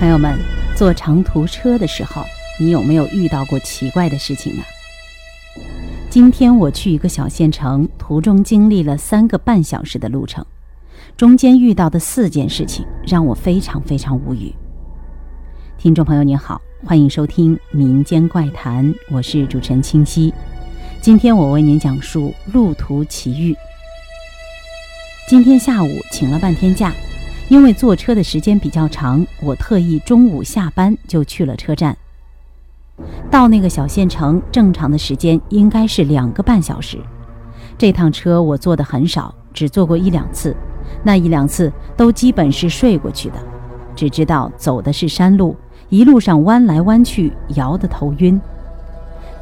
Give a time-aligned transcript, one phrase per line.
[0.00, 0.34] 朋友们，
[0.74, 2.24] 坐长途车的时候，
[2.58, 4.62] 你有没有遇到过奇怪的事情呢？
[6.08, 10.42] 今天我去一个小县城，途中经历了三个半小时的路程，
[11.18, 14.50] 中间遇到的四件事情让我非常非常无语。
[15.76, 20.32] 听众朋友您好，欢迎收听《民间怪谈》，我是主持人清晰。
[21.02, 23.54] 今天我为您讲述路途奇遇。
[25.28, 26.90] 今天下午请了半天假。
[27.50, 31.96] 因为坐车的时间比较长，我特意中午下班就去了车站。
[33.28, 36.96] 到那个小县城，正常的时间应该是两个半小时。
[37.76, 40.54] 这趟车我坐的很少，只坐过一两次，
[41.02, 43.36] 那一两次都基本是睡过去的。
[43.96, 45.56] 只知道走的是山路，
[45.88, 48.40] 一路上弯来弯去，摇得头晕。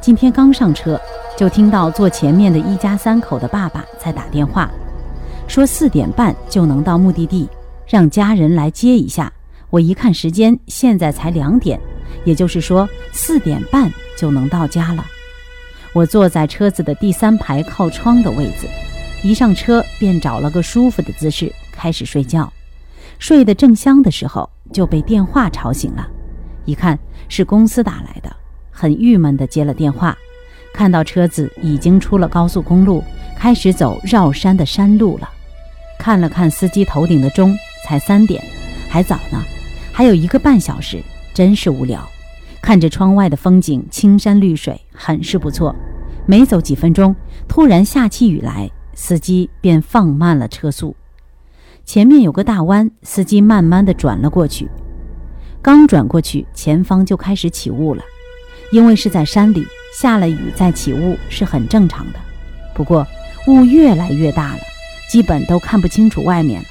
[0.01, 0.99] 今天刚上车，
[1.37, 4.67] 就听到坐前面的一家三口的爸爸在打电话，
[5.47, 7.47] 说四点半就能到目的地。
[7.89, 9.31] 让家人来接一下。
[9.71, 11.79] 我一看时间，现在才两点，
[12.23, 15.05] 也就是说四点半就能到家了。
[15.93, 18.67] 我坐在车子的第三排靠窗的位子，
[19.23, 22.51] 一上车便找了个舒服的姿势开始睡觉。
[23.17, 26.07] 睡得正香的时候，就被电话吵醒了。
[26.65, 28.35] 一看是公司打来的，
[28.71, 30.15] 很郁闷地接了电话。
[30.73, 33.03] 看到车子已经出了高速公路，
[33.35, 35.29] 开始走绕山的山路了。
[35.97, 37.55] 看了看司机头顶的钟。
[37.89, 38.39] 才三点，
[38.87, 39.43] 还早呢，
[39.91, 41.01] 还有一个半小时，
[41.33, 42.07] 真是无聊。
[42.61, 45.75] 看着窗外的风景，青山绿水，很是不错。
[46.27, 47.15] 没走几分钟，
[47.47, 50.95] 突然下起雨来，司机便放慢了车速。
[51.83, 54.69] 前面有个大弯，司机慢慢的转了过去。
[55.59, 58.03] 刚转过去，前方就开始起雾了。
[58.71, 59.65] 因为是在山里，
[59.99, 62.19] 下了雨再起雾是很正常的。
[62.75, 63.07] 不过
[63.47, 64.59] 雾越来越大了，
[65.09, 66.63] 基本都看不清楚外面。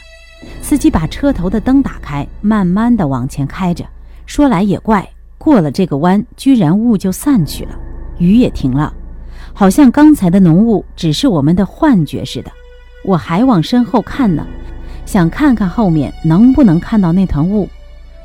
[0.61, 3.85] 司机把车头的灯打开，慢慢的往前开着。
[4.27, 5.09] 说来也怪，
[5.39, 7.79] 过了这个弯，居然雾就散去了，
[8.19, 8.93] 雨也停了，
[9.55, 12.51] 好像刚才的浓雾只是我们的幻觉似的。
[13.05, 14.47] 我还往身后看呢，
[15.07, 17.69] 想看看后面能不能看到那团雾。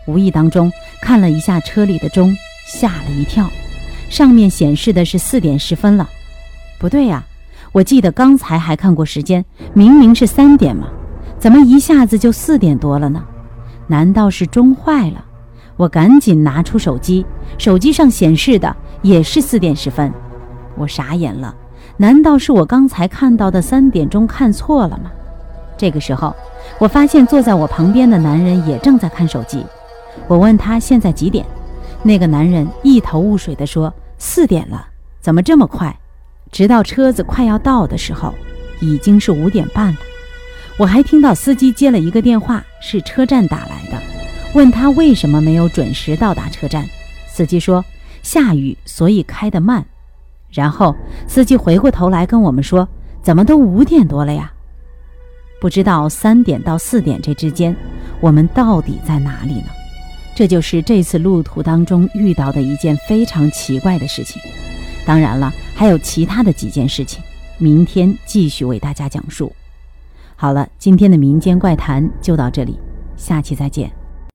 [0.06, 0.70] 无意当中
[1.02, 2.36] 看了一下车里的钟，
[2.68, 3.50] 吓了一跳，
[4.10, 6.10] 上面显示的是四点十分了。
[6.78, 7.24] 不对呀，
[7.72, 10.90] 我记得刚才还看过时间，明明是三点嘛。
[11.44, 13.22] 怎么一下子就四点多了呢？
[13.88, 15.26] 难道是钟坏了？
[15.76, 17.26] 我赶紧拿出手机，
[17.58, 20.10] 手机上显示的也是四点十分。
[20.78, 21.54] 我傻眼了，
[21.98, 25.12] 难道是我刚才看到的三点钟看错了吗？
[25.76, 26.34] 这个时候，
[26.80, 29.66] 我发现坐在我旁边的男人也正在看手机。
[30.30, 31.46] 我问他现在几点，
[32.04, 34.88] 那个男人一头雾水地说：“四点了，
[35.20, 35.94] 怎么这么快？”
[36.54, 38.34] 直到车子快要到的时候，
[38.80, 39.98] 已经是五点半了。
[40.78, 44.02] 我还听到司机接了一个电话，是车站打来的，
[44.56, 46.88] 问他为什么没有准时到达车站。
[47.28, 47.84] 司机说
[48.24, 49.86] 下雨，所以开得慢。
[50.52, 50.96] 然后
[51.28, 52.88] 司机回过头来跟我们说
[53.22, 54.52] ：“怎么都五点多了呀？
[55.62, 57.76] 不知道三点到四点这之间，
[58.20, 59.68] 我们到底在哪里呢？”
[60.36, 64.42] 这就是这次路途当中遇到的一件非常奇怪的事情。
[65.06, 67.24] 当然了，还有其他的几件事情，
[67.60, 69.54] 明天继续为大家讲述。
[70.44, 72.78] 好了，今天的民间怪谈就到这里，
[73.16, 73.90] 下期再见。